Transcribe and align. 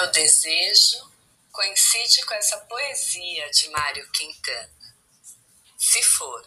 meu 0.00 0.10
desejo 0.12 1.12
coincide 1.52 2.24
com 2.24 2.32
essa 2.32 2.58
poesia 2.60 3.50
de 3.50 3.68
Mário 3.68 4.10
Quintana. 4.12 4.96
Se 5.76 6.02
for, 6.02 6.46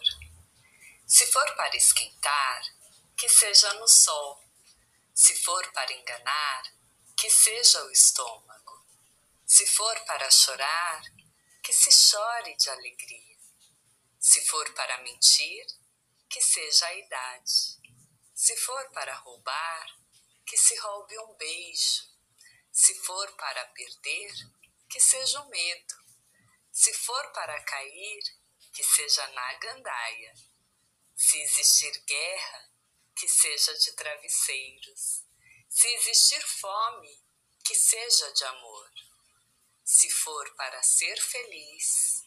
se 1.06 1.24
for 1.28 1.54
para 1.54 1.76
esquentar, 1.76 2.62
que 3.16 3.28
seja 3.28 3.72
no 3.74 3.86
sol. 3.86 4.42
Se 5.14 5.36
for 5.44 5.72
para 5.72 5.92
enganar, 5.92 6.62
que 7.16 7.30
seja 7.30 7.80
o 7.84 7.90
estômago. 7.92 8.84
Se 9.46 9.64
for 9.66 10.00
para 10.00 10.28
chorar, 10.32 11.02
que 11.62 11.72
se 11.72 11.92
chore 11.92 12.56
de 12.56 12.70
alegria. 12.70 13.38
Se 14.18 14.44
for 14.46 14.68
para 14.74 14.98
mentir, 15.02 15.64
que 16.28 16.40
seja 16.40 16.86
a 16.86 16.94
idade. 16.94 17.78
Se 18.34 18.56
for 18.56 18.90
para 18.90 19.14
roubar, 19.14 19.86
que 20.44 20.56
se 20.56 20.74
roube 20.80 21.16
um 21.20 21.34
beijo. 21.34 22.13
Se 22.74 22.92
for 22.92 23.36
para 23.36 23.72
perder, 23.72 24.34
que 24.90 24.98
seja 24.98 25.40
o 25.40 25.48
medo. 25.48 25.94
Se 26.72 26.92
for 26.92 27.32
para 27.32 27.62
cair, 27.62 28.22
que 28.74 28.82
seja 28.82 29.24
na 29.28 29.54
gandaia. 29.60 30.34
Se 31.14 31.40
existir 31.40 32.04
guerra, 32.04 32.68
que 33.14 33.28
seja 33.28 33.72
de 33.74 33.92
travesseiros. 33.92 35.22
Se 35.68 35.94
existir 35.94 36.42
fome, 36.42 37.22
que 37.64 37.76
seja 37.76 38.28
de 38.32 38.44
amor. 38.44 38.90
Se 39.84 40.10
for 40.10 40.56
para 40.56 40.82
ser 40.82 41.20
feliz, 41.22 42.24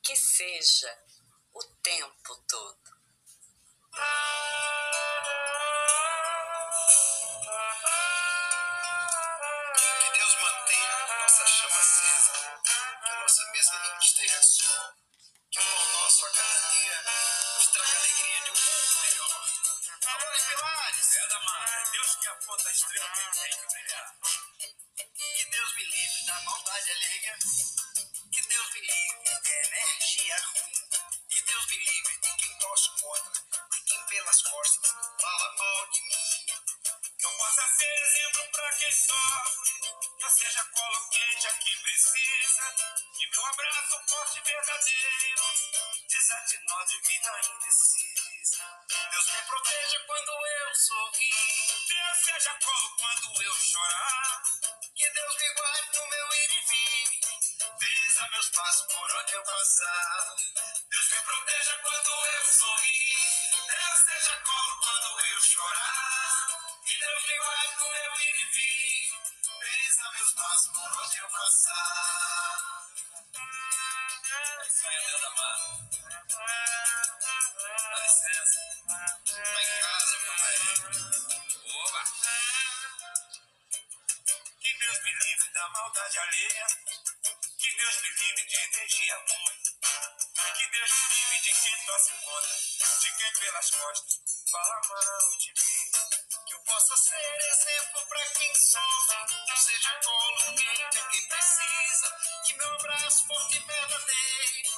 que 0.00 0.14
seja 0.14 1.04
o 1.54 1.64
tempo 1.82 2.36
todo. 2.46 2.98
Mantenha 11.38 11.44
a 11.44 11.44
nossa 11.44 11.46
chama 11.46 11.80
acesa, 11.80 12.32
que 13.04 13.10
a 13.10 13.20
nossa 13.20 13.44
mesa 13.52 13.98
esteja 14.00 14.42
só, 14.42 14.92
que 15.50 15.60
o 15.60 15.62
pão 15.62 15.92
nosso 15.92 16.26
a 16.26 16.30
cada 16.30 16.70
dia 16.70 17.02
nos 17.54 17.66
traga 17.68 17.98
alegria 17.98 18.40
de 18.40 18.50
um 18.50 18.54
mundo 18.54 19.00
melhor. 19.02 19.48
Amores 20.06 20.42
pilares, 20.42 21.16
é 21.16 21.28
da 21.28 21.40
mata, 21.40 21.90
Deus 21.92 22.16
que 22.16 22.28
aponta 22.28 22.68
a 22.68 22.72
estrela 22.72 23.10
que 23.10 23.40
tem 23.40 23.50
que 23.50 23.66
brilhar. 23.72 24.14
Que 25.36 25.44
Deus 25.44 25.74
me 25.76 25.84
livre 25.84 26.26
da 26.26 26.40
maldade 26.40 26.90
alheia, 26.90 27.38
que 28.32 28.42
Deus 28.42 28.70
me 28.72 28.80
livre 28.80 29.40
de 29.42 29.50
energia 29.50 30.36
ruim, 30.38 30.88
que 31.30 31.42
Deus 31.42 31.66
me 31.66 31.76
livre 31.78 32.18
de 32.18 32.36
quem 32.36 32.58
torce 32.58 32.90
contra, 33.00 33.32
de 33.70 33.80
quem 33.84 34.06
pelas 34.06 34.42
costas 34.42 34.92
fala 35.20 35.54
mal 35.56 35.90
de 35.90 36.00
mim. 36.02 36.46
Que 37.18 37.26
eu 37.26 37.30
possa 37.36 37.68
ser 37.76 37.94
exemplo 38.06 38.50
pra 38.52 38.72
quem 38.72 38.92
sofre, 38.92 39.70
que 40.18 40.24
eu 40.24 40.30
seja 40.30 40.64
colo 40.72 41.10
quente 41.10 41.18
a 41.18 41.18
quem 41.18 41.27
precisa, 41.98 42.62
que 43.16 43.26
meu 43.26 43.44
abraço 43.44 43.98
forte 44.08 44.38
e 44.38 44.42
verdadeiro 44.42 45.42
desatinó 46.08 46.84
de 46.84 47.00
vida 47.08 47.40
indecisa. 47.50 48.64
Deus 49.10 49.30
me 49.32 49.42
proteja 49.42 50.00
quando 50.06 50.30
eu 50.30 50.74
sorrir, 50.76 51.34
Deus 51.88 52.18
seja 52.24 52.54
colo 52.62 52.96
quando 52.98 53.42
eu 53.42 53.54
chorar, 53.54 54.42
que 54.94 55.10
Deus 55.10 55.34
me 55.34 55.54
guarde 55.54 55.98
no 55.98 56.06
meu 56.06 56.34
ir 56.34 56.50
e 56.52 56.60
vir, 56.68 57.20
Beza 57.80 58.28
meus 58.30 58.48
passos 58.50 58.86
por 58.92 59.16
onde 59.16 59.32
eu 59.32 59.42
passar. 59.42 60.36
Deus 60.88 61.10
me 61.10 61.20
proteja 61.22 61.78
quando 61.82 62.10
eu 62.10 62.44
sorrir, 62.46 62.97
por 70.78 71.02
onde 71.02 71.18
eu 71.18 71.28
passar. 71.28 72.88
É 74.30 74.66
isso 74.66 74.86
aí, 74.86 74.98
Deus 75.06 75.22
amado. 75.24 75.64
Dá 77.90 77.98
licença. 78.02 78.60
Vai 78.86 79.64
em 79.64 79.80
casa, 79.80 80.14
meu 80.22 80.34
velho. 80.38 80.72
Oba! 81.66 82.02
Que 84.60 84.70
Deus 84.78 84.98
me 85.02 85.12
livre 85.12 85.48
da 85.52 85.68
maldade 85.68 86.18
alheia. 86.18 86.66
Que 87.58 87.76
Deus 87.76 87.96
me 88.02 88.10
livre 88.10 88.44
de 88.46 88.56
energia 88.56 89.16
ruim. 89.16 89.58
Que 90.56 90.66
Deus 90.70 90.90
me 90.90 91.04
livre 91.14 91.27
de 91.88 91.92
torce 91.92 92.12
contra. 92.24 92.54
De 93.00 93.16
quem 93.16 93.32
pelas 93.32 93.70
costas 93.70 94.20
fala 94.50 94.80
mal 94.88 95.38
de 95.38 95.48
mim. 95.48 95.90
Que 96.46 96.54
eu 96.54 96.60
possa 96.60 96.96
ser 96.96 97.38
exemplo 97.50 98.06
pra 98.06 98.26
quem 98.26 98.54
sofre. 98.54 99.16
Que 99.46 99.52
eu 99.52 99.56
seja 99.56 100.00
colo 100.04 100.40
a 100.40 101.10
quem 101.10 101.28
precisa. 101.28 102.16
Que 102.44 102.54
meu 102.56 102.74
abraço 102.74 103.26
forte 103.26 103.56
e 103.56 103.60
verdadeiro 103.60 104.68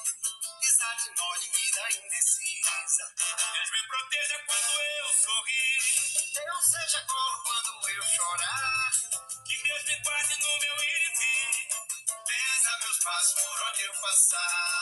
desate 0.60 1.10
nó 1.16 1.34
de 1.36 1.48
vida 1.48 1.82
indecisa. 1.90 3.04
Deus 3.52 3.70
me 3.70 3.86
proteja 3.88 4.38
quando 4.46 4.80
eu 4.80 5.14
sorrir. 5.14 6.32
Deus 6.34 6.64
seja 6.64 7.04
colo 7.06 7.42
quando 7.42 7.90
eu 7.90 8.02
chorar. 8.02 8.92
Que 9.46 9.62
Deus 9.62 9.84
me 9.84 10.02
guarde 10.02 10.36
no 10.38 10.58
meu 10.58 10.76
ir 10.84 11.02
e 11.02 11.18
vir. 11.18 11.68
Pesa 12.26 12.78
meus 12.78 12.98
passos 12.98 13.34
por 13.42 13.62
onde 13.62 13.82
eu 13.82 14.00
passar. 14.00 14.79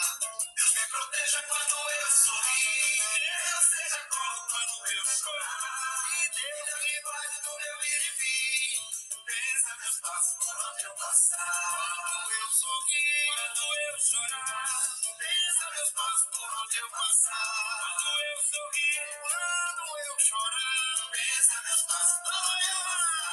Eu 1.99 3.63
seja 3.63 4.01
colo 4.09 4.41
quando 4.49 4.87
eu 4.87 5.05
chorar. 5.05 6.09
E 6.15 7.01
no 7.43 7.53
meu 7.59 7.79
e. 7.85 8.79
Pesa 9.27 9.77
meus 9.83 10.01
passos 10.01 10.39
eu 10.87 10.95
passar. 10.95 11.37
Quando 11.75 12.33
eu 12.33 12.49
sorrir, 12.53 13.27
quando 13.27 13.65
eu 13.75 13.99
chorar. 13.99 14.79
Pesa 15.19 15.71
meus 15.71 15.91
passos 15.91 16.29
por 16.31 16.49
onde 16.63 16.77
eu 16.79 16.91
passar. 16.91 17.79
Quando 17.81 18.09
eu 18.23 18.39
sorrir, 18.43 19.19
quando 19.21 19.85
eu 20.07 20.19
chorar. 20.21 21.11
Pesa 21.11 21.57
meus 21.63 21.83
passos 21.83 22.21
por 22.23 22.35
onde 22.35 22.69
eu 22.71 22.81
passar. 22.85 23.29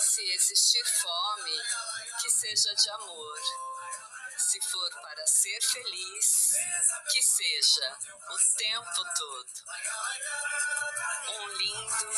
Se 0.00 0.22
existir 0.32 0.84
fome, 1.02 1.58
que 2.20 2.30
seja 2.30 2.74
de 2.74 2.90
amor. 2.90 3.69
Se 4.50 4.60
for 4.62 4.90
para 5.00 5.26
ser 5.28 5.60
feliz, 5.62 6.54
que 7.12 7.22
seja 7.22 7.98
o 8.30 8.56
tempo 8.56 9.04
todo. 9.16 9.52
Um 11.28 11.48
lindo 11.50 12.10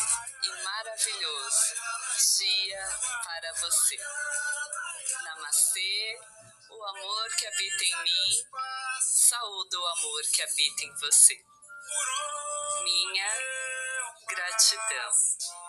e 0.43 0.63
maravilhoso 0.65 1.75
dia 2.39 2.89
para 3.23 3.53
você. 3.53 3.99
Namastê, 5.25 6.21
o 6.71 6.85
amor 6.85 7.37
que 7.37 7.47
habita 7.47 7.85
em 7.85 8.03
mim, 8.03 8.47
saúde 9.03 9.77
o 9.77 9.87
amor 9.87 10.23
que 10.33 10.43
habita 10.43 10.85
em 10.85 10.95
você. 11.01 11.35
Minha 12.83 13.29
gratidão. 14.27 15.62